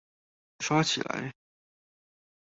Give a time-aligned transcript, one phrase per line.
[0.57, 1.31] 刷起來